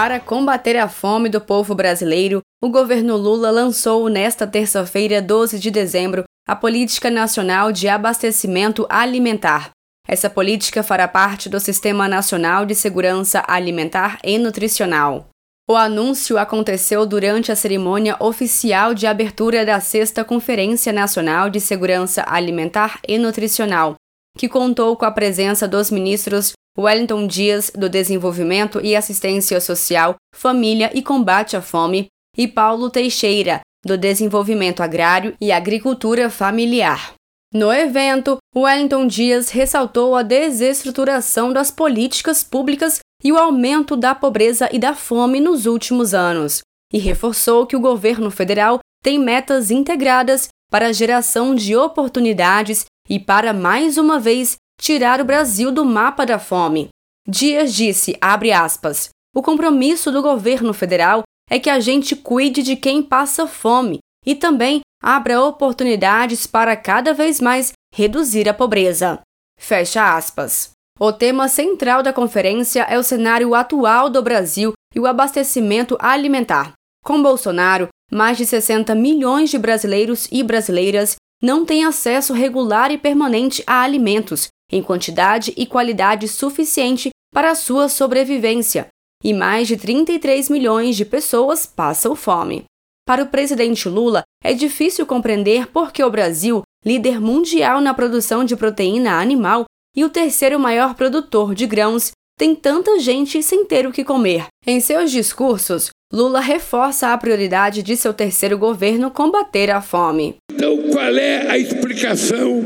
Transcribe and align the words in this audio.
Para 0.00 0.20
combater 0.20 0.76
a 0.76 0.88
fome 0.88 1.28
do 1.28 1.40
povo 1.40 1.74
brasileiro, 1.74 2.40
o 2.62 2.68
governo 2.68 3.16
Lula 3.16 3.50
lançou 3.50 4.08
nesta 4.08 4.46
terça-feira, 4.46 5.20
12 5.20 5.58
de 5.58 5.72
dezembro, 5.72 6.22
a 6.46 6.54
Política 6.54 7.10
Nacional 7.10 7.72
de 7.72 7.88
Abastecimento 7.88 8.86
Alimentar. 8.88 9.70
Essa 10.06 10.30
política 10.30 10.84
fará 10.84 11.08
parte 11.08 11.48
do 11.48 11.58
Sistema 11.58 12.06
Nacional 12.06 12.64
de 12.64 12.76
Segurança 12.76 13.42
Alimentar 13.48 14.20
e 14.22 14.38
Nutricional. 14.38 15.30
O 15.68 15.74
anúncio 15.74 16.38
aconteceu 16.38 17.04
durante 17.04 17.50
a 17.50 17.56
cerimônia 17.56 18.16
oficial 18.20 18.94
de 18.94 19.04
abertura 19.04 19.66
da 19.66 19.80
Sexta 19.80 20.24
Conferência 20.24 20.92
Nacional 20.92 21.50
de 21.50 21.60
Segurança 21.60 22.24
Alimentar 22.24 23.00
e 23.08 23.18
Nutricional, 23.18 23.96
que 24.38 24.48
contou 24.48 24.96
com 24.96 25.04
a 25.04 25.10
presença 25.10 25.66
dos 25.66 25.90
ministros 25.90 26.52
Wellington 26.78 27.26
Dias, 27.26 27.72
do 27.74 27.88
Desenvolvimento 27.88 28.80
e 28.80 28.94
Assistência 28.94 29.60
Social, 29.60 30.14
Família 30.32 30.90
e 30.94 31.02
Combate 31.02 31.56
à 31.56 31.60
Fome, 31.60 32.06
e 32.36 32.46
Paulo 32.46 32.88
Teixeira, 32.88 33.60
do 33.84 33.98
Desenvolvimento 33.98 34.80
Agrário 34.80 35.34
e 35.40 35.50
Agricultura 35.50 36.30
Familiar. 36.30 37.14
No 37.52 37.72
evento, 37.72 38.36
Wellington 38.54 39.06
Dias 39.08 39.50
ressaltou 39.50 40.14
a 40.14 40.22
desestruturação 40.22 41.52
das 41.52 41.70
políticas 41.70 42.44
públicas 42.44 43.00
e 43.24 43.32
o 43.32 43.38
aumento 43.38 43.96
da 43.96 44.14
pobreza 44.14 44.68
e 44.72 44.78
da 44.78 44.94
fome 44.94 45.40
nos 45.40 45.66
últimos 45.66 46.14
anos, 46.14 46.60
e 46.92 46.98
reforçou 46.98 47.66
que 47.66 47.74
o 47.74 47.80
governo 47.80 48.30
federal 48.30 48.78
tem 49.02 49.18
metas 49.18 49.72
integradas 49.72 50.48
para 50.70 50.88
a 50.88 50.92
geração 50.92 51.54
de 51.54 51.74
oportunidades 51.74 52.84
e 53.08 53.18
para, 53.18 53.52
mais 53.52 53.96
uma 53.96 54.20
vez, 54.20 54.56
tirar 54.80 55.20
o 55.20 55.24
Brasil 55.24 55.70
do 55.70 55.84
mapa 55.84 56.24
da 56.24 56.38
fome. 56.38 56.88
Dias 57.26 57.74
disse, 57.74 58.16
abre 58.20 58.52
aspas, 58.52 59.10
o 59.34 59.42
compromisso 59.42 60.10
do 60.10 60.22
governo 60.22 60.72
federal 60.72 61.22
é 61.50 61.58
que 61.58 61.68
a 61.68 61.80
gente 61.80 62.16
cuide 62.16 62.62
de 62.62 62.76
quem 62.76 63.02
passa 63.02 63.46
fome 63.46 63.98
e 64.24 64.34
também 64.34 64.80
abra 65.02 65.42
oportunidades 65.42 66.46
para 66.46 66.76
cada 66.76 67.12
vez 67.12 67.40
mais 67.40 67.72
reduzir 67.94 68.48
a 68.48 68.54
pobreza. 68.54 69.20
Fecha 69.58 70.16
aspas. 70.16 70.70
O 70.98 71.12
tema 71.12 71.48
central 71.48 72.02
da 72.02 72.12
conferência 72.12 72.82
é 72.82 72.98
o 72.98 73.02
cenário 73.02 73.54
atual 73.54 74.10
do 74.10 74.22
Brasil 74.22 74.72
e 74.94 74.98
o 74.98 75.06
abastecimento 75.06 75.96
alimentar. 76.00 76.72
Com 77.04 77.22
Bolsonaro, 77.22 77.88
mais 78.10 78.36
de 78.36 78.44
60 78.44 78.94
milhões 78.94 79.50
de 79.50 79.58
brasileiros 79.58 80.28
e 80.32 80.42
brasileiras 80.42 81.16
não 81.40 81.64
têm 81.64 81.84
acesso 81.84 82.32
regular 82.32 82.90
e 82.90 82.98
permanente 82.98 83.62
a 83.66 83.82
alimentos, 83.82 84.48
em 84.70 84.82
quantidade 84.82 85.52
e 85.56 85.66
qualidade 85.66 86.28
suficiente 86.28 87.10
para 87.32 87.50
a 87.50 87.54
sua 87.54 87.88
sobrevivência, 87.88 88.88
e 89.22 89.32
mais 89.32 89.68
de 89.68 89.76
33 89.76 90.48
milhões 90.48 90.96
de 90.96 91.04
pessoas 91.04 91.66
passam 91.66 92.14
fome. 92.14 92.64
Para 93.06 93.22
o 93.22 93.28
presidente 93.28 93.88
Lula, 93.88 94.22
é 94.44 94.52
difícil 94.52 95.06
compreender 95.06 95.66
por 95.68 95.92
que 95.92 96.04
o 96.04 96.10
Brasil, 96.10 96.62
líder 96.84 97.20
mundial 97.20 97.80
na 97.80 97.94
produção 97.94 98.44
de 98.44 98.54
proteína 98.54 99.18
animal 99.18 99.64
e 99.96 100.04
o 100.04 100.10
terceiro 100.10 100.58
maior 100.58 100.94
produtor 100.94 101.54
de 101.54 101.66
grãos, 101.66 102.12
tem 102.38 102.54
tanta 102.54 103.00
gente 103.00 103.42
sem 103.42 103.64
ter 103.64 103.86
o 103.86 103.92
que 103.92 104.04
comer. 104.04 104.46
Em 104.66 104.78
seus 104.78 105.10
discursos, 105.10 105.90
Lula 106.12 106.40
reforça 106.40 107.12
a 107.12 107.18
prioridade 107.18 107.82
de 107.82 107.96
seu 107.96 108.14
terceiro 108.14 108.56
governo 108.56 109.10
combater 109.10 109.70
a 109.70 109.82
fome. 109.82 110.36
Então, 110.52 110.76
qual 110.90 111.16
é 111.16 111.50
a 111.50 111.58
explicação 111.58 112.62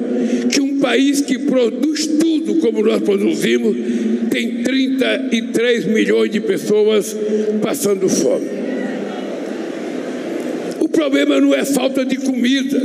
que 0.53 0.61
um 0.61 0.72
país 0.83 1.21
que 1.21 1.39
produz 1.39 2.07
tudo 2.07 2.57
como 2.57 2.83
nós 2.83 3.01
produzimos 3.01 3.77
tem 4.31 4.63
33 4.63 5.87
milhões 5.87 6.31
de 6.31 6.41
pessoas 6.41 7.17
passando 7.63 8.09
fome? 8.09 8.47
O 10.81 10.89
problema 10.89 11.41
não 11.41 11.55
é 11.55 11.65
falta 11.65 12.05
de 12.05 12.17
comida. 12.17 12.83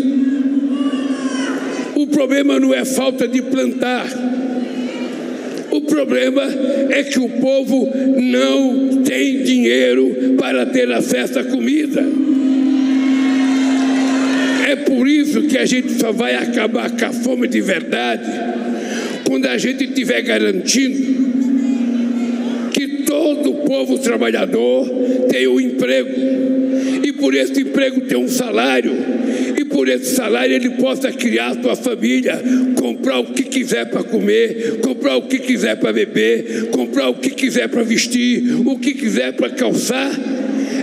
O 1.95 2.07
problema 2.07 2.59
não 2.59 2.73
é 2.73 2.85
falta 2.85 3.27
de 3.27 3.41
plantar. 3.41 4.07
O 5.71 5.81
problema 5.81 6.43
é 6.89 7.03
que 7.03 7.19
o 7.19 7.27
povo 7.29 7.89
não 8.21 9.03
tem 9.03 9.43
dinheiro 9.43 10.35
para 10.37 10.65
ter 10.65 10.91
acesso 10.91 11.39
à 11.39 11.43
comida. 11.43 12.26
Por 14.85 15.07
isso 15.07 15.43
que 15.43 15.57
a 15.57 15.65
gente 15.65 15.93
só 15.93 16.11
vai 16.11 16.35
acabar 16.35 16.89
com 16.91 17.05
a 17.05 17.11
fome 17.11 17.47
de 17.47 17.61
verdade 17.61 18.29
quando 19.27 19.45
a 19.47 19.57
gente 19.57 19.83
estiver 19.83 20.21
garantindo 20.21 21.17
que 22.71 23.03
todo 23.03 23.51
o 23.51 23.55
povo 23.65 23.97
trabalhador 23.99 24.87
tem 25.29 25.47
um 25.47 25.59
emprego 25.59 26.09
e 27.03 27.11
por 27.13 27.35
esse 27.35 27.61
emprego 27.61 28.01
tem 28.01 28.17
um 28.17 28.27
salário 28.27 28.95
por 29.77 29.87
esse 29.87 30.15
salário 30.15 30.55
ele 30.55 30.71
possa 30.71 31.11
criar 31.11 31.53
sua 31.61 31.75
família, 31.75 32.41
comprar 32.75 33.19
o 33.19 33.25
que 33.25 33.43
quiser 33.43 33.85
para 33.85 34.03
comer, 34.03 34.79
comprar 34.81 35.17
o 35.17 35.27
que 35.27 35.37
quiser 35.37 35.77
para 35.77 35.93
beber, 35.93 36.69
comprar 36.71 37.09
o 37.09 37.13
que 37.13 37.29
quiser 37.29 37.69
para 37.69 37.83
vestir, 37.83 38.65
o 38.65 38.79
que 38.79 38.95
quiser 38.95 39.33
para 39.33 39.51
calçar. 39.51 40.11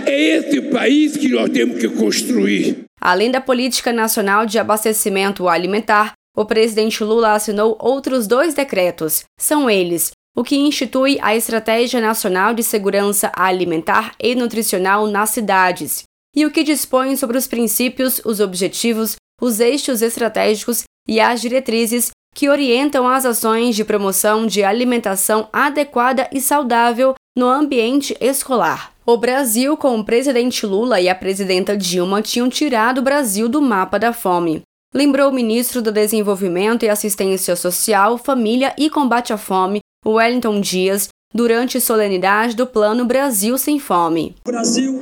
É 0.05 0.37
esse 0.37 0.61
país 0.61 1.17
que 1.17 1.27
nós 1.27 1.49
temos 1.49 1.77
que 1.77 1.89
construir. 1.89 2.85
Além 3.05 3.29
da 3.29 3.39
política 3.39 3.93
nacional 3.93 4.47
de 4.47 4.57
abastecimento 4.57 5.47
alimentar, 5.47 6.13
o 6.35 6.43
presidente 6.43 7.03
Lula 7.03 7.33
assinou 7.33 7.77
outros 7.79 8.25
dois 8.25 8.55
decretos. 8.55 9.23
São 9.39 9.69
eles: 9.69 10.09
o 10.35 10.43
que 10.43 10.55
institui 10.55 11.19
a 11.21 11.35
Estratégia 11.35 12.01
Nacional 12.01 12.55
de 12.55 12.63
Segurança 12.63 13.31
Alimentar 13.35 14.15
e 14.19 14.33
Nutricional 14.33 15.05
nas 15.05 15.29
cidades 15.29 16.01
e 16.35 16.47
o 16.47 16.51
que 16.51 16.63
dispõe 16.63 17.15
sobre 17.15 17.37
os 17.37 17.45
princípios, 17.45 18.19
os 18.25 18.39
objetivos, 18.39 19.17
os 19.39 19.59
eixos 19.59 20.01
estratégicos 20.01 20.81
e 21.07 21.19
as 21.19 21.39
diretrizes 21.39 22.09
que 22.33 22.49
orientam 22.49 23.07
as 23.07 23.23
ações 23.23 23.75
de 23.75 23.85
promoção 23.85 24.47
de 24.47 24.63
alimentação 24.63 25.47
adequada 25.53 26.27
e 26.33 26.41
saudável 26.41 27.13
no 27.37 27.45
ambiente 27.45 28.17
escolar. 28.19 28.94
O 29.07 29.17
Brasil, 29.17 29.77
com 29.77 29.99
o 29.99 30.03
presidente 30.03 30.65
Lula 30.65 30.99
e 30.99 31.07
a 31.07 31.13
presidenta 31.13 31.77
Dilma, 31.77 32.23
tinham 32.23 32.49
tirado 32.49 32.97
o 32.97 33.01
Brasil 33.03 33.47
do 33.47 33.61
mapa 33.61 33.99
da 33.99 34.11
fome. 34.11 34.63
Lembrou 34.91 35.29
o 35.29 35.33
ministro 35.33 35.79
do 35.79 35.91
Desenvolvimento 35.91 36.83
e 36.83 36.89
Assistência 36.89 37.55
Social, 37.55 38.17
Família 38.17 38.73
e 38.75 38.89
Combate 38.89 39.31
à 39.31 39.37
Fome, 39.37 39.81
Wellington 40.03 40.59
Dias, 40.59 41.07
durante 41.31 41.79
solenidade 41.79 42.55
do 42.55 42.65
Plano 42.65 43.05
Brasil 43.05 43.59
Sem 43.59 43.77
Fome. 43.77 44.35
O 44.43 44.49
Brasil 44.49 44.99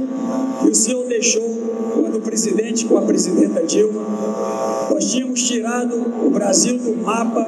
e 0.66 0.70
o 0.70 0.75
senhor 0.75 1.08
deixou, 1.08 1.94
quando 1.94 2.18
o 2.18 2.22
presidente 2.22 2.84
com 2.84 2.97
a 2.97 3.03
presidenta 3.03 3.64
Dilma, 3.64 4.02
nós 4.91 5.14
tínhamos 5.14 5.47
tirado 5.47 5.96
o 6.28 6.30
Brasil 6.30 6.78
do 6.78 6.94
mapa 6.97 7.46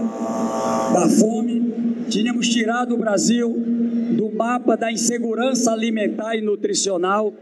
da 0.93 1.09
fome, 1.09 2.05
tínhamos 2.09 2.47
tirado 2.47 2.95
o 2.95 2.97
Brasil 2.97 3.74
do 4.15 4.31
mapa 4.31 4.75
da 4.75 4.91
insegurança 4.91 5.71
alimentar 5.71 6.35
e 6.35 6.41
nutricional, 6.41 7.33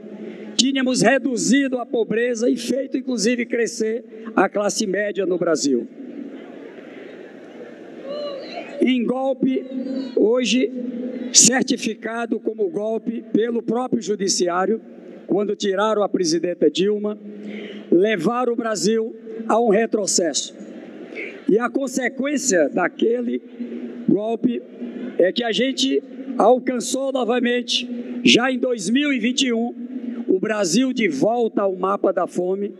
tínhamos 0.55 1.01
reduzido 1.01 1.77
a 1.77 1.85
pobreza 1.85 2.49
e 2.49 2.57
feito 2.57 2.97
inclusive 2.97 3.45
crescer 3.45 4.03
a 4.35 4.49
classe 4.49 4.85
média 4.87 5.25
no 5.25 5.37
Brasil. 5.37 5.87
Em 8.81 9.05
golpe, 9.05 9.63
hoje 10.15 10.71
certificado 11.31 12.39
como 12.39 12.69
golpe 12.69 13.23
pelo 13.31 13.61
próprio 13.61 14.01
Judiciário, 14.01 14.81
quando 15.25 15.55
tiraram 15.55 16.03
a 16.03 16.09
presidenta 16.09 16.69
Dilma, 16.69 17.17
levaram 17.89 18.53
o 18.53 18.55
Brasil 18.55 19.15
a 19.47 19.59
um 19.59 19.69
retrocesso. 19.69 20.53
E 21.49 21.57
a 21.57 21.69
consequência 21.69 22.69
daquele 22.69 23.41
golpe 24.09 24.61
é 25.17 25.31
que 25.31 25.43
a 25.43 25.51
gente 25.51 26.01
alcançou 26.37 27.11
novamente, 27.11 27.87
já 28.23 28.51
em 28.51 28.59
2021, 28.59 30.25
o 30.27 30.39
Brasil 30.39 30.91
de 30.91 31.07
volta 31.07 31.61
ao 31.61 31.75
mapa 31.75 32.11
da 32.11 32.25
fome, 32.25 32.73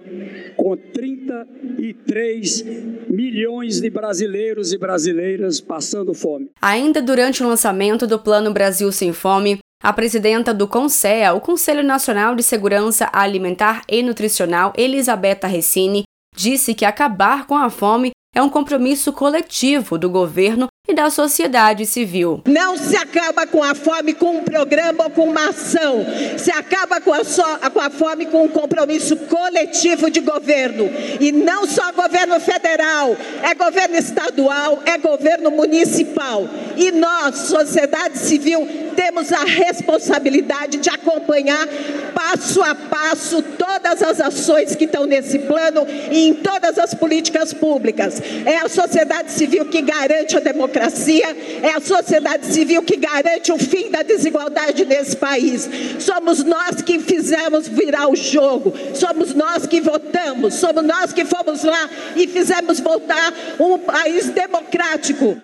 com 0.57 0.75
33 0.75 2.65
milhões 3.09 3.79
de 3.79 3.89
brasileiros 3.89 4.73
e 4.73 4.77
brasileiras 4.77 5.61
passando 5.61 6.13
fome. 6.13 6.50
Ainda 6.61 7.01
durante 7.01 7.44
o 7.44 7.47
lançamento 7.47 8.07
do 8.07 8.17
Plano 8.17 8.51
Brasil 8.51 8.91
Sem 8.91 9.13
Fome, 9.13 9.59
a 9.83 9.91
presidenta 9.94 10.53
do 10.53 10.67
CONSEA, 10.67 11.33
o 11.33 11.41
Conselho 11.41 11.83
Nacional 11.83 12.35
de 12.35 12.41
Segurança 12.41 13.09
Alimentar 13.11 13.83
e 13.89 14.01
Nutricional, 14.01 14.73
Elisabetta 14.77 15.45
Recini, 15.45 16.03
disse 16.35 16.73
que 16.73 16.85
acabar 16.85 17.45
com 17.45 17.57
a 17.57 17.69
fome 17.69 18.11
é 18.33 18.41
um 18.41 18.50
compromisso 18.50 19.13
coletivo 19.13 19.97
do 19.97 20.09
governo 20.09 20.67
e 20.85 20.94
da 20.94 21.09
sociedade 21.09 21.85
civil. 21.85 22.41
Não 22.45 22.77
se 22.77 22.97
acaba 22.97 23.47
com 23.47 23.63
a 23.63 23.74
fome 23.74 24.13
com 24.13 24.39
um 24.39 24.44
programa 24.44 25.06
ou 25.06 25.09
com 25.09 25.30
uma 25.30 25.47
ação. 25.47 26.06
Se 26.38 26.51
acaba 26.51 27.00
com 27.00 27.13
a, 27.13 27.69
com 27.69 27.80
a 27.80 27.89
fome 27.89 28.25
com 28.25 28.44
um 28.44 28.50
compromisso 28.50 29.15
coletivo 29.15 30.12
de 30.12 30.19
governo. 30.19 30.89
E 31.21 31.31
não 31.31 31.65
só 31.65 31.89
governo 31.94 32.38
federal, 32.38 33.15
é 33.44 33.56
governo 33.56 33.95
estadual, 33.95 34.83
é 34.85 34.97
governo 34.97 35.51
municipal. 35.51 36.50
E 36.75 36.91
nós, 36.91 37.36
sociedade 37.47 38.18
civil, 38.18 38.68
temos 38.94 39.31
a 39.31 39.45
responsabilidade 39.45 40.79
de 40.79 40.89
acompanhar 40.89 41.65
passo 42.13 42.62
a 42.62 42.75
passo 42.75 43.41
todas 43.41 44.01
as 44.01 44.19
ações 44.19 44.75
que 44.75 44.86
estão 44.86 45.06
nesse 45.06 45.39
plano 45.39 45.86
e 46.12 46.27
em 46.27 46.33
todas 46.33 46.77
as 46.77 46.94
políticas 46.94 47.53
públicas. 47.53 48.21
É 48.45 48.57
a 48.57 48.69
sociedade 48.69 49.31
civil 49.31 49.65
que 49.65 49.81
garante 49.81 50.38
a 50.38 50.41
democracia, 50.73 51.37
é 51.61 51.75
a 51.75 51.79
sociedade 51.79 52.47
civil 52.47 52.81
que 52.81 52.97
garante 52.97 53.51
o 53.51 53.57
fim 53.57 53.89
da 53.91 54.01
desigualdade 54.01 54.83
nesse 54.83 55.15
país. 55.15 55.69
Somos 55.99 56.43
nós 56.43 56.81
que 56.81 56.99
fizemos 56.99 57.67
virar 57.67 58.07
o 58.07 58.15
jogo, 58.15 58.73
somos 58.95 59.33
nós 59.33 59.67
que 59.67 59.79
votamos, 59.79 60.55
somos 60.55 60.83
nós 60.83 61.13
que 61.13 61.23
fomos 61.23 61.63
lá 61.63 61.89
e 62.15 62.27
fizemos 62.27 62.79
voltar 62.79 63.33
um 63.59 63.77
país 63.77 64.29
democrático. 64.29 65.37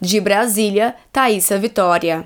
De 0.00 0.20
Brasília, 0.20 0.96
Thaisa 1.12 1.56
Vitória. 1.58 2.20